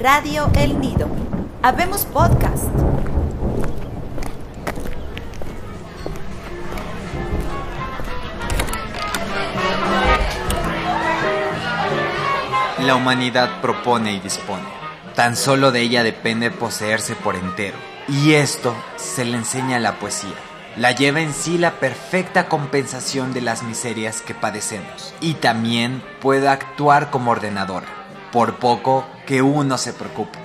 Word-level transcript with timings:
Radio 0.00 0.48
El 0.54 0.78
Nido. 0.78 1.08
Habemos 1.60 2.04
Podcast. 2.04 2.68
La 12.78 12.94
humanidad 12.94 13.60
propone 13.60 14.12
y 14.12 14.20
dispone. 14.20 14.62
Tan 15.16 15.34
solo 15.34 15.72
de 15.72 15.80
ella 15.80 16.04
depende 16.04 16.52
poseerse 16.52 17.16
por 17.16 17.34
entero. 17.34 17.76
Y 18.06 18.34
esto 18.34 18.76
se 18.94 19.24
le 19.24 19.36
enseña 19.36 19.78
a 19.78 19.80
la 19.80 19.98
poesía. 19.98 20.36
La 20.76 20.92
lleva 20.92 21.22
en 21.22 21.32
sí 21.32 21.58
la 21.58 21.72
perfecta 21.80 22.48
compensación 22.48 23.34
de 23.34 23.40
las 23.40 23.64
miserias 23.64 24.22
que 24.22 24.36
padecemos. 24.36 25.12
Y 25.20 25.34
también 25.34 26.04
puede 26.20 26.48
actuar 26.48 27.10
como 27.10 27.32
ordenadora, 27.32 27.88
por 28.32 28.56
poco 28.56 29.06
que 29.26 29.42
uno 29.42 29.78
se 29.78 29.92
preocupe. 29.92 30.38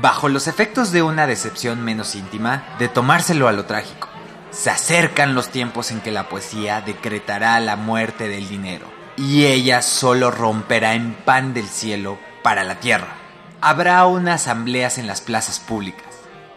Bajo 0.00 0.28
los 0.28 0.46
efectos 0.46 0.92
de 0.92 1.02
una 1.02 1.26
decepción 1.26 1.82
menos 1.82 2.14
íntima, 2.14 2.64
de 2.78 2.88
tomárselo 2.88 3.48
a 3.48 3.52
lo 3.52 3.64
trágico. 3.64 4.08
Se 4.50 4.70
acercan 4.70 5.34
los 5.34 5.48
tiempos 5.48 5.90
en 5.90 6.00
que 6.00 6.10
la 6.10 6.28
poesía 6.28 6.80
decretará 6.80 7.58
la 7.60 7.76
muerte 7.76 8.28
del 8.28 8.48
dinero 8.48 8.98
y 9.18 9.46
ella 9.46 9.82
solo 9.82 10.30
romperá 10.30 10.94
en 10.94 11.12
pan 11.12 11.52
del 11.52 11.68
cielo 11.68 12.18
para 12.42 12.62
la 12.62 12.78
tierra. 12.78 13.16
Habrá 13.60 14.06
unas 14.06 14.42
asambleas 14.42 14.96
en 14.96 15.08
las 15.08 15.20
plazas 15.20 15.58
públicas 15.58 16.06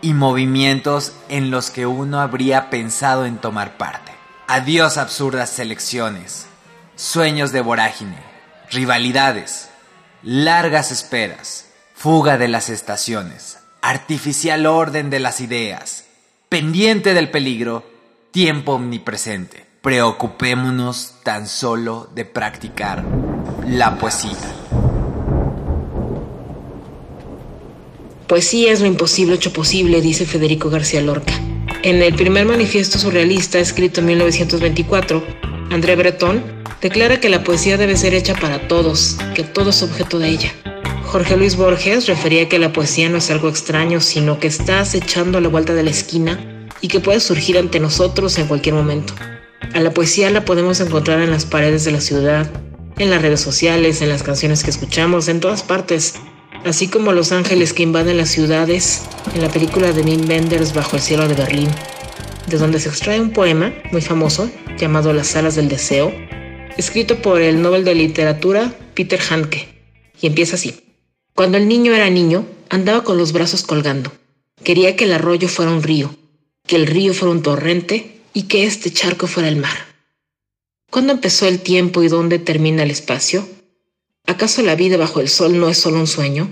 y 0.02 0.14
movimientos 0.14 1.14
en 1.28 1.50
los 1.50 1.72
que 1.72 1.88
uno 1.88 2.22
habría 2.22 2.70
pensado 2.70 3.26
en 3.26 3.40
tomar 3.40 3.78
parte. 3.78 4.12
Adiós 4.48 4.98
absurdas 4.98 5.50
selecciones, 5.50 6.46
sueños 6.96 7.52
de 7.52 7.62
vorágine, 7.62 8.18
rivalidades, 8.70 9.71
largas 10.24 10.92
esperas, 10.92 11.68
fuga 11.94 12.38
de 12.38 12.48
las 12.48 12.70
estaciones, 12.70 13.60
artificial 13.82 14.66
orden 14.66 15.10
de 15.10 15.20
las 15.20 15.42
ideas, 15.42 16.06
pendiente 16.50 17.14
del 17.14 17.30
peligro, 17.30 17.84
tiempo 18.32 18.74
omnipresente 18.74 19.72
preocupémonos 19.82 21.16
tan 21.24 21.48
solo 21.48 22.08
de 22.14 22.24
practicar 22.24 23.04
la 23.68 23.98
poesía. 23.98 24.38
Poesía 28.28 28.72
es 28.72 28.80
lo 28.80 28.86
imposible 28.86 29.36
hecho 29.36 29.52
posible, 29.52 30.02
dice 30.02 30.26
Federico 30.26 30.70
García 30.70 31.02
Lorca. 31.02 31.34
En 31.84 32.02
el 32.02 32.14
primer 32.14 32.46
manifiesto 32.46 33.00
surrealista, 33.00 33.58
escrito 33.60 34.02
en 34.02 34.06
1924, 34.08 35.24
André 35.72 35.96
Breton 35.96 36.44
declara 36.82 37.22
que 37.22 37.30
la 37.30 37.46
poesía 37.46 37.78
debe 37.78 37.96
ser 37.96 38.14
hecha 38.14 38.36
para 38.36 38.68
todos, 38.68 39.16
que 39.34 39.44
todo 39.44 39.70
es 39.70 39.82
objeto 39.82 40.20
de 40.20 40.28
ella. 40.28 40.52
Jorge 41.06 41.38
Luis 41.38 41.56
Borges 41.56 42.08
refería 42.08 42.50
que 42.50 42.60
la 42.60 42.74
poesía 42.74 43.08
no 43.08 43.18
es 43.18 43.32
algo 43.32 43.48
extraño, 43.48 44.02
sino 44.02 44.38
que 44.38 44.48
está 44.48 44.82
acechando 44.82 45.38
a 45.38 45.42
la 45.42 45.48
vuelta 45.48 45.74
de 45.74 45.84
la 45.84 45.90
esquina 45.90 46.68
y 46.82 46.90
que 46.90 47.00
puede 47.00 47.22
surgir 47.22 47.58
ante 47.58 47.80
nosotros 47.80 48.38
en 48.38 48.48
cualquier 48.48 48.76
momento. 48.76 49.14
A 49.74 49.80
la 49.80 49.94
poesía 49.94 50.30
la 50.30 50.44
podemos 50.44 50.82
encontrar 50.82 51.22
en 51.22 51.32
las 51.32 51.46
paredes 51.46 51.86
de 51.86 51.92
la 51.92 52.02
ciudad, 52.02 52.52
en 52.98 53.10
las 53.10 53.22
redes 53.22 53.40
sociales, 53.40 54.02
en 54.02 54.10
las 54.10 54.24
canciones 54.24 54.66
que 54.66 54.72
escuchamos, 54.72 55.30
en 55.30 55.40
todas 55.40 55.64
partes, 55.64 56.16
así 56.66 56.90
como 56.90 57.14
los 57.14 57.32
ángeles 57.32 57.72
que 57.72 57.84
invaden 57.84 58.18
las 58.18 58.30
ciudades, 58.30 59.04
en 59.34 59.42
la 59.42 59.48
película 59.48 59.94
de 59.94 60.02
Wim 60.02 60.28
Wenders 60.28 60.74
Bajo 60.74 60.98
el 60.98 61.02
cielo 61.02 61.30
de 61.30 61.36
Berlín, 61.36 61.70
de 62.48 62.58
donde 62.58 62.78
se 62.82 62.90
extrae 62.90 63.22
un 63.22 63.32
poema 63.32 63.72
muy 63.94 64.02
famoso 64.02 64.50
llamado 64.82 65.14
Las 65.14 65.36
alas 65.36 65.56
del 65.56 65.70
deseo, 65.70 66.12
escrito 66.76 67.22
por 67.22 67.42
el 67.42 67.62
Nobel 67.62 67.86
de 67.86 67.94
Literatura 67.94 68.74
Peter 68.96 69.20
Handke, 69.30 69.68
y 70.20 70.26
empieza 70.28 70.56
así. 70.56 70.82
Cuando 71.36 71.58
el 71.58 71.68
niño 71.68 71.94
era 71.94 72.10
niño, 72.10 72.46
andaba 72.70 73.04
con 73.04 73.18
los 73.18 73.32
brazos 73.32 73.62
colgando. 73.62 74.12
Quería 74.64 74.96
que 74.96 75.06
el 75.06 75.14
arroyo 75.14 75.48
fuera 75.48 75.72
un 75.72 75.84
río, 75.84 76.16
que 76.66 76.76
el 76.76 76.88
río 76.88 77.14
fuera 77.14 77.32
un 77.32 77.44
torrente 77.44 78.22
y 78.34 78.44
que 78.44 78.66
este 78.66 78.92
charco 78.92 79.28
fuera 79.28 79.50
el 79.50 79.56
mar. 79.56 79.78
¿Cuándo 80.90 81.14
empezó 81.14 81.48
el 81.48 81.60
tiempo 81.60 82.02
y 82.02 82.08
dónde 82.08 82.40
termina 82.40 82.82
el 82.82 82.92
espacio? 82.92 83.48
¿Acaso 84.26 84.64
la 84.64 84.76
vida 84.76 84.98
bajo 84.98 85.22
el 85.22 85.30
sol 85.30 85.60
no 85.60 85.70
es 85.70 85.78
solo 85.78 86.00
un 86.00 86.08
sueño? 86.08 86.50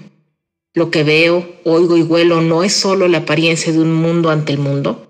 ¿Lo 0.76 0.92
que 0.92 1.04
veo, 1.04 1.56
oigo 1.66 1.98
y 1.98 2.04
huelo 2.04 2.42
no 2.42 2.64
es 2.64 2.74
solo 2.74 3.08
la 3.08 3.20
apariencia 3.20 3.74
de 3.74 3.80
un 3.80 3.94
mundo 3.94 4.30
ante 4.30 4.54
el 4.54 4.60
mundo? 4.60 5.09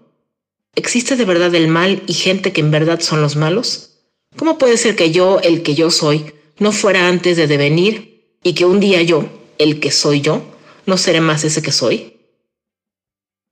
¿Existe 0.76 1.16
de 1.16 1.26
verdad 1.26 1.54
el 1.56 1.68
mal 1.68 2.04
y 2.08 2.14
gente 2.14 2.54
que 2.54 2.62
en 2.62 2.72
verdad 2.72 3.00
son 3.00 3.22
los 3.22 3.36
malos? 3.36 3.90
¿Cómo 4.38 4.58
puede 4.58 4.78
ser 4.78 4.96
que 4.96 5.12
yo, 5.12 5.40
el 5.42 5.64
que 5.64 5.76
yo 5.76 5.92
soy, 5.92 6.34
no 6.60 6.72
fuera 6.72 7.08
antes 7.08 7.38
de 7.38 7.48
devenir 7.48 8.38
y 8.44 8.54
que 8.54 8.66
un 8.66 8.80
día 8.80 9.02
yo, 9.02 9.26
el 9.58 9.80
que 9.80 9.92
soy 9.92 10.22
yo, 10.22 10.44
no 10.86 10.98
seré 10.98 11.22
más 11.22 11.44
ese 11.44 11.62
que 11.62 11.72
soy? 11.72 12.20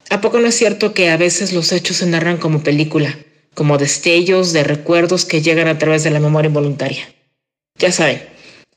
¿A 0.09 0.21
poco 0.21 0.39
no 0.39 0.47
es 0.47 0.55
cierto 0.55 0.93
que 0.93 1.09
a 1.09 1.17
veces 1.17 1.51
los 1.51 1.71
hechos 1.71 1.97
se 1.97 2.05
narran 2.05 2.37
como 2.37 2.63
película, 2.63 3.17
como 3.53 3.77
destellos 3.77 4.53
de 4.53 4.63
recuerdos 4.63 5.25
que 5.25 5.41
llegan 5.41 5.67
a 5.67 5.77
través 5.77 6.03
de 6.03 6.11
la 6.11 6.19
memoria 6.19 6.47
involuntaria? 6.47 7.13
Ya 7.77 7.91
saben, 7.91 8.21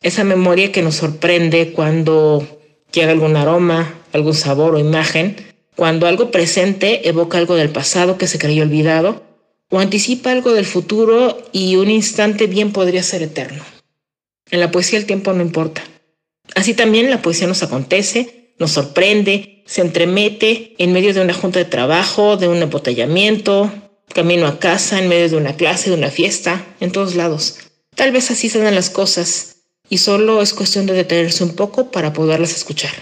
esa 0.03 0.25
memoria 0.25 0.73
que 0.73 0.83
nos 0.83 0.97
sorprende 0.97 1.73
cuando 1.73 2.61
llega 2.93 3.13
algún 3.13 3.37
aroma, 3.37 3.95
algún 4.13 4.35
sabor 4.35 4.75
o 4.75 4.79
imagen, 4.79 5.37
cuando 5.81 6.07
algo 6.07 6.31
presente 6.31 7.09
evoca 7.09 7.39
algo 7.39 7.55
del 7.55 7.71
pasado 7.71 8.19
que 8.19 8.27
se 8.27 8.39
creyó 8.39 8.65
olvidado, 8.65 9.23
o 9.71 9.79
anticipa 9.79 10.31
algo 10.31 10.53
del 10.53 10.67
futuro 10.67 11.43
y 11.53 11.77
un 11.77 11.91
instante 11.91 12.49
bien 12.49 12.71
podría 12.71 13.03
ser 13.03 13.23
eterno. 13.23 13.65
En 14.51 14.61
la 14.61 14.71
poesía 14.71 14.99
el 14.99 15.07
tiempo 15.07 15.33
no 15.33 15.41
importa. 15.41 15.83
Así 16.55 16.75
también 16.75 17.09
la 17.09 17.23
poesía 17.23 17.47
nos 17.47 17.63
acontece, 17.63 18.53
nos 18.59 18.73
sorprende, 18.73 19.63
se 19.65 19.81
entremete 19.81 20.75
en 20.77 20.93
medio 20.93 21.15
de 21.15 21.23
una 21.23 21.33
junta 21.33 21.59
de 21.61 21.65
trabajo, 21.65 22.37
de 22.37 22.49
un 22.49 22.59
embotellamiento, 22.59 23.73
camino 24.13 24.49
a 24.49 24.59
casa, 24.59 24.99
en 24.99 25.09
medio 25.09 25.31
de 25.31 25.37
una 25.39 25.57
clase, 25.57 25.89
de 25.89 25.97
una 25.97 26.11
fiesta, 26.11 26.63
en 26.81 26.93
todos 26.93 27.15
lados. 27.15 27.57
Tal 27.97 28.13
vez 28.13 28.31
así 28.31 28.51
se 28.51 28.59
dan 28.59 28.75
las 28.75 28.91
cosas 28.91 29.63
y 29.89 29.97
solo 29.97 30.43
es 30.43 30.53
cuestión 30.53 30.85
de 30.85 30.93
detenerse 30.93 31.43
un 31.43 31.57
poco 31.57 31.91
para 31.91 32.13
poderlas 32.13 32.55
escuchar. 32.55 32.93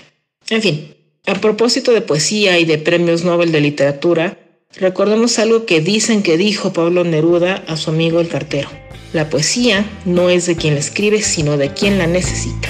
En 0.48 0.62
fin, 0.62 0.94
a 1.26 1.34
propósito 1.34 1.92
de 1.92 2.00
poesía 2.00 2.58
y 2.58 2.64
de 2.64 2.78
premios 2.78 3.24
Nobel 3.24 3.52
de 3.52 3.60
literatura, 3.60 4.38
recordemos 4.76 5.38
algo 5.38 5.66
que 5.66 5.80
dicen 5.80 6.22
que 6.22 6.36
dijo 6.36 6.72
Pablo 6.72 7.04
Neruda 7.04 7.64
a 7.66 7.76
su 7.76 7.90
amigo 7.90 8.20
el 8.20 8.28
cartero. 8.28 8.68
La 9.12 9.30
poesía 9.30 9.84
no 10.04 10.30
es 10.30 10.46
de 10.46 10.56
quien 10.56 10.74
la 10.74 10.80
escribe, 10.80 11.22
sino 11.22 11.56
de 11.56 11.72
quien 11.72 11.98
la 11.98 12.06
necesita. 12.06 12.68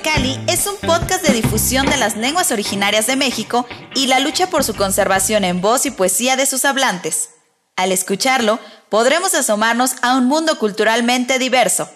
Cali 0.00 0.40
es 0.48 0.66
un 0.66 0.76
podcast 0.76 1.22
de 1.26 1.34
difusión 1.34 1.86
de 1.86 1.96
las 1.96 2.16
lenguas 2.16 2.50
originarias 2.50 3.06
de 3.06 3.16
México 3.16 3.66
y 3.94 4.06
la 4.06 4.20
lucha 4.20 4.48
por 4.48 4.64
su 4.64 4.74
conservación 4.74 5.44
en 5.44 5.60
voz 5.60 5.84
y 5.86 5.90
poesía 5.90 6.36
de 6.36 6.46
sus 6.46 6.64
hablantes. 6.64 7.30
Al 7.76 7.92
escucharlo, 7.92 8.58
podremos 8.88 9.34
asomarnos 9.34 9.96
a 10.02 10.16
un 10.16 10.26
mundo 10.26 10.58
culturalmente 10.58 11.38
diverso. 11.38 11.90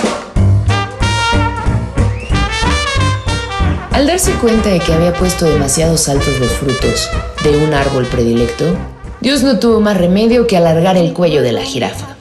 Al 3.93 4.09
darse 4.09 4.33
cuenta 4.41 4.71
de 4.71 4.81
que 4.81 4.93
había 4.93 5.15
puesto 5.15 5.45
demasiados 5.45 6.09
altos 6.09 6.41
los 6.41 6.51
frutos 6.55 7.09
de 7.45 7.65
un 7.65 7.75
árbol 7.75 8.07
predilecto, 8.07 8.77
Dios 9.23 9.45
no 9.45 9.61
tuvo 9.61 9.81
más 9.81 9.97
remedio 9.97 10.49
que 10.49 10.57
alargar 10.57 10.97
el 10.97 11.13
cuello 11.13 11.43
de 11.43 11.53
la 11.53 11.63
jirafa. 11.63 12.17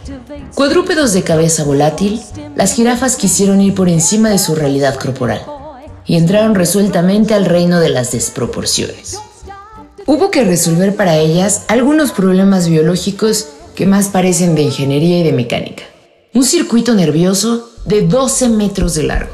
Cuadrúpedos 0.53 1.13
de 1.13 1.23
cabeza 1.23 1.63
volátil, 1.63 2.21
las 2.55 2.75
jirafas 2.75 3.15
quisieron 3.15 3.59
ir 3.59 3.73
por 3.73 3.89
encima 3.89 4.29
de 4.29 4.37
su 4.37 4.53
realidad 4.53 4.99
corporal 4.99 5.43
y 6.05 6.15
entraron 6.15 6.53
resueltamente 6.53 7.33
al 7.33 7.45
reino 7.45 7.79
de 7.79 7.89
las 7.89 8.11
desproporciones. 8.11 9.17
Hubo 10.05 10.29
que 10.29 10.43
resolver 10.43 10.95
para 10.95 11.17
ellas 11.17 11.63
algunos 11.69 12.11
problemas 12.11 12.69
biológicos 12.69 13.47
que 13.73 13.87
más 13.87 14.09
parecen 14.09 14.53
de 14.53 14.61
ingeniería 14.61 15.21
y 15.21 15.23
de 15.23 15.31
mecánica. 15.31 15.83
Un 16.35 16.43
circuito 16.43 16.93
nervioso 16.93 17.67
de 17.85 18.03
12 18.03 18.49
metros 18.49 18.93
de 18.93 19.03
largo. 19.03 19.31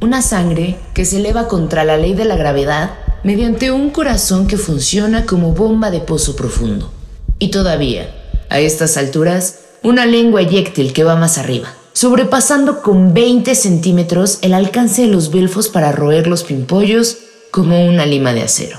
Una 0.00 0.22
sangre 0.22 0.76
que 0.92 1.04
se 1.04 1.18
eleva 1.18 1.46
contra 1.46 1.84
la 1.84 1.98
ley 1.98 2.14
de 2.14 2.24
la 2.24 2.34
gravedad 2.34 2.94
mediante 3.22 3.70
un 3.70 3.90
corazón 3.90 4.48
que 4.48 4.56
funciona 4.56 5.24
como 5.24 5.52
bomba 5.52 5.92
de 5.92 6.00
pozo 6.00 6.34
profundo. 6.34 6.95
Y 7.38 7.48
todavía, 7.48 8.10
a 8.48 8.60
estas 8.60 8.96
alturas, 8.96 9.58
una 9.82 10.06
lengua 10.06 10.40
eyéctil 10.40 10.92
que 10.92 11.04
va 11.04 11.16
más 11.16 11.38
arriba, 11.38 11.74
sobrepasando 11.92 12.82
con 12.82 13.12
20 13.12 13.54
centímetros 13.54 14.38
el 14.42 14.54
alcance 14.54 15.02
de 15.02 15.08
los 15.08 15.30
belfos 15.30 15.68
para 15.68 15.92
roer 15.92 16.26
los 16.26 16.44
pimpollos 16.44 17.18
como 17.50 17.86
una 17.86 18.06
lima 18.06 18.32
de 18.32 18.42
acero. 18.42 18.78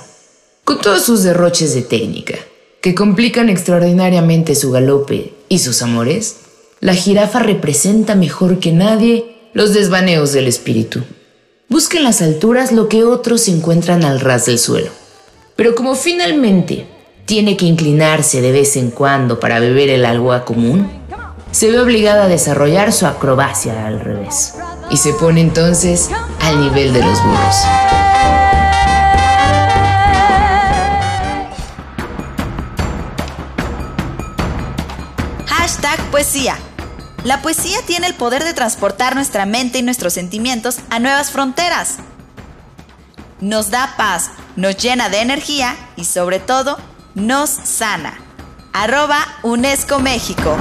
Con 0.63 0.81
todos 0.81 1.03
sus 1.03 1.23
derroches 1.23 1.73
de 1.73 1.81
técnica, 1.81 2.35
que 2.81 2.95
complican 2.95 3.49
extraordinariamente 3.49 4.55
su 4.55 4.71
galope 4.71 5.33
y 5.49 5.59
sus 5.59 5.81
amores, 5.81 6.37
la 6.79 6.93
jirafa 6.93 7.39
representa 7.39 8.15
mejor 8.15 8.59
que 8.59 8.71
nadie 8.71 9.49
los 9.53 9.73
desvaneos 9.73 10.33
del 10.33 10.47
espíritu. 10.47 11.01
Busca 11.69 11.97
en 11.97 12.03
las 12.03 12.21
alturas 12.21 12.71
lo 12.71 12.87
que 12.87 13.03
otros 13.03 13.47
encuentran 13.47 14.03
al 14.03 14.19
ras 14.19 14.45
del 14.45 14.59
suelo. 14.59 14.89
Pero 15.55 15.73
como 15.73 15.95
finalmente 15.95 16.85
tiene 17.27 17.57
que 17.57 17.65
inclinarse 17.65 18.41
de 18.41 18.53
vez 18.53 18.77
en 18.77 18.89
cuando 18.89 19.37
para 19.37 19.59
beber 19.59 19.89
el 19.89 20.05
agua 20.05 20.45
común, 20.45 20.89
se 21.51 21.69
ve 21.69 21.77
obligada 21.77 22.23
a 22.23 22.27
desarrollar 22.29 22.93
su 22.93 23.05
acrobacia 23.05 23.85
al 23.85 23.99
revés 23.99 24.55
y 24.89 24.95
se 24.95 25.11
pone 25.11 25.41
entonces 25.41 26.09
al 26.39 26.61
nivel 26.61 26.93
de 26.93 27.03
los 27.03 27.21
burros. 27.21 27.55
Hashtag 35.47 35.99
poesía. 36.09 36.55
La 37.25 37.41
poesía 37.41 37.79
tiene 37.85 38.07
el 38.07 38.13
poder 38.13 38.45
de 38.45 38.53
transportar 38.53 39.15
nuestra 39.15 39.45
mente 39.45 39.79
y 39.79 39.83
nuestros 39.83 40.13
sentimientos 40.13 40.77
a 40.89 40.99
nuevas 40.99 41.31
fronteras. 41.31 41.97
Nos 43.41 43.69
da 43.69 43.95
paz, 43.97 44.31
nos 44.55 44.77
llena 44.77 45.09
de 45.09 45.19
energía 45.19 45.75
y 45.97 46.05
sobre 46.05 46.39
todo 46.39 46.77
nos 47.17 47.49
sana. 47.49 48.13
Arroba 48.73 49.17
UNESCO 49.41 49.99
México. 49.99 50.55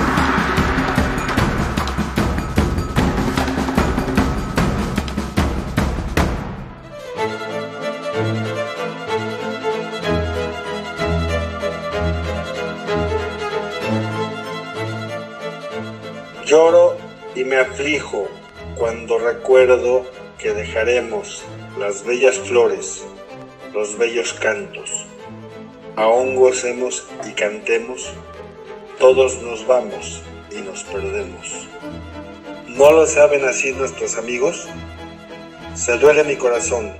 Lloro 16.46 16.96
y 17.34 17.44
me 17.44 17.58
aflijo 17.58 18.28
cuando 18.76 19.18
recuerdo 19.18 20.06
que 20.38 20.54
dejaremos 20.54 21.44
las 21.78 22.02
bellas 22.06 22.38
flores, 22.38 23.04
los 23.74 23.98
bellos 23.98 24.32
cantos. 24.32 25.05
Aún 25.96 26.36
gocemos 26.36 27.08
y 27.26 27.32
cantemos, 27.32 28.12
todos 28.98 29.40
nos 29.40 29.66
vamos 29.66 30.22
y 30.50 30.60
nos 30.60 30.84
perdemos. 30.84 31.66
¿No 32.68 32.92
lo 32.92 33.06
saben 33.06 33.46
así 33.46 33.72
nuestros 33.72 34.18
amigos? 34.18 34.68
Se 35.74 35.96
duele 35.96 36.22
mi 36.24 36.36
corazón, 36.36 36.92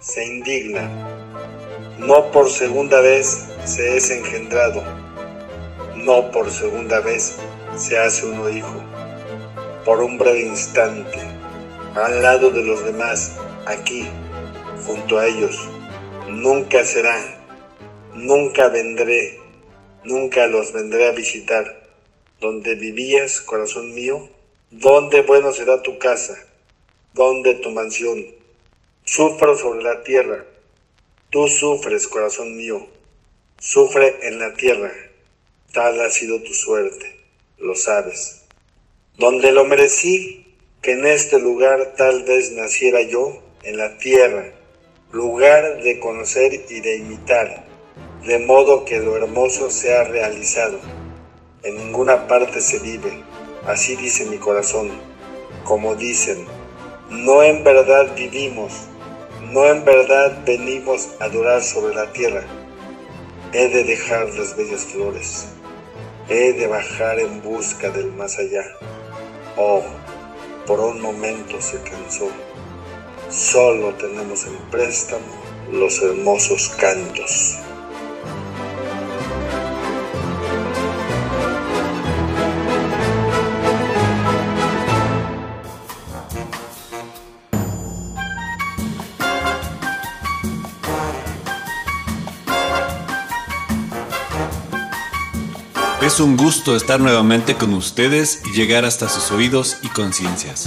se 0.00 0.24
indigna. 0.24 0.90
No 1.98 2.32
por 2.32 2.50
segunda 2.50 3.00
vez 3.00 3.46
se 3.64 3.96
es 3.96 4.10
engendrado, 4.10 4.82
no 5.94 6.30
por 6.32 6.50
segunda 6.50 6.98
vez 6.98 7.36
se 7.76 7.96
hace 7.96 8.26
uno 8.26 8.48
hijo, 8.48 8.82
por 9.84 10.00
un 10.00 10.18
breve 10.18 10.42
instante, 10.42 11.20
al 11.94 12.22
lado 12.22 12.50
de 12.50 12.64
los 12.64 12.84
demás, 12.84 13.36
aquí, 13.66 14.08
junto 14.84 15.16
a 15.16 15.26
ellos. 15.26 15.68
Nunca 16.28 16.84
será, 16.84 17.16
nunca 18.16 18.68
vendré, 18.68 19.38
nunca 20.04 20.46
los 20.46 20.72
vendré 20.72 21.08
a 21.08 21.12
visitar. 21.12 21.86
Donde 22.40 22.74
vivías, 22.74 23.40
corazón 23.40 23.94
mío, 23.94 24.28
¿dónde 24.70 25.22
bueno 25.22 25.52
será 25.52 25.82
tu 25.82 25.98
casa? 25.98 26.36
¿Dónde 27.14 27.54
tu 27.54 27.70
mansión? 27.70 28.26
Sufro 29.04 29.56
sobre 29.56 29.82
la 29.82 30.02
tierra. 30.02 30.44
Tú 31.30 31.48
sufres, 31.48 32.08
corazón 32.08 32.56
mío. 32.56 32.86
Sufre 33.58 34.28
en 34.28 34.38
la 34.38 34.52
tierra. 34.54 34.92
Tal 35.72 36.00
ha 36.00 36.10
sido 36.10 36.42
tu 36.42 36.52
suerte 36.52 37.16
lo 37.58 37.74
sabes. 37.74 38.42
Donde 39.16 39.52
lo 39.52 39.64
merecí, 39.64 40.46
que 40.82 40.92
en 40.92 41.06
este 41.06 41.38
lugar 41.38 41.94
tal 41.96 42.22
vez 42.24 42.52
naciera 42.52 43.02
yo, 43.02 43.42
en 43.62 43.78
la 43.78 43.96
tierra, 43.98 44.52
lugar 45.10 45.82
de 45.82 45.98
conocer 45.98 46.64
y 46.68 46.80
de 46.80 46.96
imitar, 46.96 47.64
de 48.26 48.38
modo 48.38 48.84
que 48.84 48.98
lo 48.98 49.16
hermoso 49.16 49.70
sea 49.70 50.04
realizado. 50.04 50.78
En 51.62 51.76
ninguna 51.76 52.26
parte 52.26 52.60
se 52.60 52.78
vive, 52.78 53.22
así 53.66 53.96
dice 53.96 54.26
mi 54.26 54.38
corazón, 54.38 54.90
como 55.64 55.94
dicen, 55.94 56.44
no 57.10 57.42
en 57.42 57.64
verdad 57.64 58.14
vivimos, 58.16 58.72
no 59.50 59.66
en 59.66 59.84
verdad 59.84 60.42
venimos 60.44 61.08
a 61.20 61.28
durar 61.28 61.62
sobre 61.62 61.94
la 61.94 62.12
tierra. 62.12 62.44
He 63.52 63.68
de 63.68 63.84
dejar 63.84 64.28
las 64.34 64.56
bellas 64.56 64.84
flores 64.84 65.46
he 66.28 66.52
de 66.54 66.66
bajar 66.66 67.20
en 67.20 67.40
busca 67.42 67.90
del 67.90 68.12
más 68.12 68.38
allá. 68.38 68.64
Oh, 69.56 69.82
por 70.66 70.80
un 70.80 71.00
momento 71.00 71.60
se 71.60 71.80
cansó. 71.82 72.28
Solo 73.30 73.94
tenemos 73.94 74.44
en 74.46 74.56
préstamo 74.70 75.24
los 75.70 76.02
hermosos 76.02 76.70
cantos. 76.70 77.58
Es 96.16 96.20
un 96.20 96.38
gusto 96.38 96.76
estar 96.76 96.98
nuevamente 96.98 97.56
con 97.56 97.74
ustedes 97.74 98.40
y 98.46 98.56
llegar 98.56 98.86
hasta 98.86 99.06
sus 99.06 99.30
oídos 99.32 99.76
y 99.82 99.88
conciencias. 99.88 100.66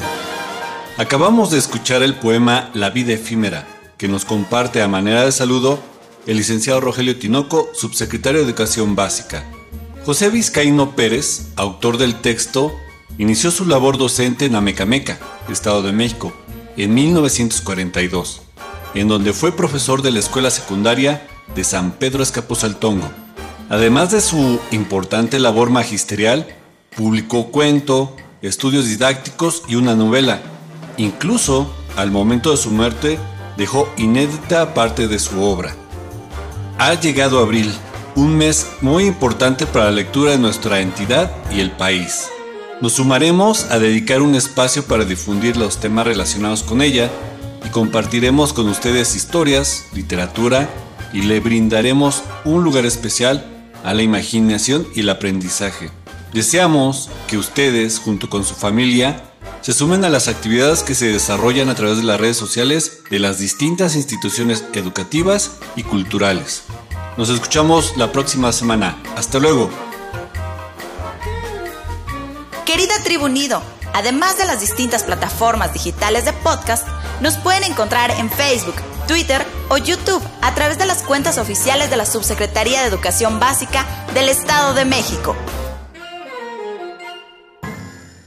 Acabamos 0.96 1.50
de 1.50 1.58
escuchar 1.58 2.04
el 2.04 2.14
poema 2.14 2.70
La 2.76 2.92
vida 2.92 3.14
efímera, 3.14 3.68
que 3.98 4.08
nos 4.08 4.26
comparte 4.26 4.84
a 4.84 4.88
manera 4.88 5.26
de 5.26 5.32
saludo 5.32 5.80
el 6.28 6.38
licenciado 6.38 6.82
Rogelio 6.82 7.18
Tinoco, 7.18 7.68
subsecretario 7.74 8.42
de 8.42 8.46
Educación 8.46 8.96
Básica. 8.96 9.44
José 10.06 10.30
Vizcaíno 10.30 10.96
Pérez, 10.96 11.48
autor 11.56 11.98
del 11.98 12.22
texto, 12.22 12.72
inició 13.18 13.50
su 13.50 13.66
labor 13.66 13.98
docente 13.98 14.46
en 14.46 14.54
Amecameca, 14.54 15.18
Estado 15.50 15.82
de 15.82 15.94
México, 15.94 16.32
en 16.78 16.94
1942, 16.94 18.44
en 18.94 19.08
donde 19.08 19.34
fue 19.34 19.52
profesor 19.52 20.04
de 20.04 20.12
la 20.12 20.20
escuela 20.20 20.52
secundaria 20.52 21.28
de 21.56 21.64
San 21.64 21.94
Pedro 21.94 22.22
Escapuzaltongo 22.22 23.10
Además 23.70 24.10
de 24.10 24.20
su 24.20 24.60
importante 24.72 25.38
labor 25.38 25.70
magisterial, 25.70 26.48
publicó 26.98 27.52
cuento, 27.52 28.16
estudios 28.42 28.88
didácticos 28.88 29.62
y 29.68 29.76
una 29.76 29.94
novela. 29.94 30.42
Incluso, 30.98 31.72
al 31.96 32.10
momento 32.10 32.50
de 32.50 32.58
su 32.58 32.72
muerte, 32.72 33.20
dejó 33.58 33.88
inédita 33.96 34.74
parte 34.74 35.08
de 35.08 35.20
su 35.20 35.44
obra. 35.44 35.76
Ha 36.80 36.96
llegado 36.96 37.40
abril, 37.40 37.72
un 38.16 38.36
mes 38.36 38.66
muy 38.82 39.06
importante 39.06 39.68
para 39.68 39.86
la 39.86 39.92
lectura 39.92 40.32
de 40.32 40.40
nuestra 40.40 40.80
entidad 40.80 41.32
y 41.52 41.60
el 41.60 41.70
país. 41.70 42.28
Nos 42.82 42.94
sumaremos 42.94 43.66
a 43.70 43.78
dedicar 43.78 44.24
un 44.24 44.34
espacio 44.34 44.84
para 44.84 45.06
difundir 45.06 45.58
los 45.58 45.78
temas 45.78 46.08
relacionados 46.08 46.64
con 46.64 46.82
ella 46.82 47.12
y 47.64 47.70
compartiremos 47.70 48.52
con 48.52 48.68
ustedes 48.68 49.16
historias, 49.16 49.86
literatura 49.94 50.68
y 51.14 51.22
le 51.22 51.40
brindaremos 51.40 52.24
un 52.46 52.64
lugar 52.64 52.86
especial 52.88 53.59
a 53.84 53.94
la 53.94 54.04
imaginación 54.04 54.88
y 54.96 55.02
el 55.02 55.10
aprendizaje. 55.10 55.92
Deseamos 56.34 57.10
que 57.28 57.38
ustedes, 57.38 58.00
junto 58.00 58.30
con 58.30 58.46
su 58.46 58.54
familia, 58.54 59.24
se 59.62 59.74
sumen 59.74 60.06
a 60.06 60.10
las 60.10 60.28
actividades 60.28 60.84
que 60.84 60.96
se 60.96 61.08
desarrollan 61.08 61.70
a 61.70 61.76
través 61.76 61.98
de 61.98 62.04
las 62.04 62.20
redes 62.20 62.38
sociales 62.38 63.02
de 63.10 63.20
las 63.20 63.40
distintas 63.40 63.96
instituciones 63.96 64.64
educativas 64.74 65.58
y 65.76 65.84
culturales. 65.84 66.64
Nos 67.18 67.30
escuchamos 67.30 67.98
la 67.98 68.12
próxima 68.12 68.52
semana. 68.52 68.98
Hasta 69.18 69.40
luego. 69.40 69.70
Querida 72.66 73.04
Tribu 73.04 73.26
Unido, 73.26 73.62
además 73.94 74.38
de 74.38 74.46
las 74.46 74.62
distintas 74.62 75.04
plataformas 75.04 75.74
digitales 75.74 76.26
de 76.26 76.34
podcast, 76.34 76.88
nos 77.20 77.38
pueden 77.38 77.64
encontrar 77.64 78.12
en 78.12 78.30
Facebook, 78.30 78.76
Twitter 79.10 79.44
o 79.70 79.78
YouTube 79.78 80.22
a 80.40 80.54
través 80.54 80.78
de 80.78 80.86
las 80.86 81.02
cuentas 81.02 81.40
oficiales 81.40 81.90
de 81.90 81.98
la 81.98 82.06
Subsecretaría 82.06 82.82
de 82.82 82.90
Educación 82.90 83.40
Básica 83.40 83.84
del 84.14 84.30
Estado 84.30 84.76
de 84.76 84.86
México. 84.86 85.36